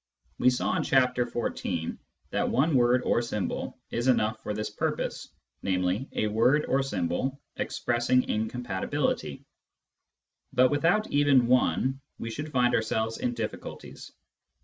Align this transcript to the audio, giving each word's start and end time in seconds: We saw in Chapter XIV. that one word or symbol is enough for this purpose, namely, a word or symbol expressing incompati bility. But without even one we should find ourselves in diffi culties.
We 0.39 0.49
saw 0.49 0.75
in 0.77 0.81
Chapter 0.81 1.27
XIV. 1.27 1.95
that 2.31 2.49
one 2.49 2.73
word 2.73 3.03
or 3.03 3.21
symbol 3.21 3.77
is 3.91 4.07
enough 4.07 4.41
for 4.41 4.51
this 4.51 4.71
purpose, 4.71 5.27
namely, 5.61 6.09
a 6.13 6.25
word 6.25 6.65
or 6.65 6.81
symbol 6.81 7.39
expressing 7.57 8.23
incompati 8.23 8.89
bility. 8.89 9.43
But 10.53 10.71
without 10.71 11.11
even 11.11 11.45
one 11.45 12.01
we 12.17 12.31
should 12.31 12.51
find 12.51 12.73
ourselves 12.73 13.19
in 13.19 13.35
diffi 13.35 13.59
culties. 13.59 14.11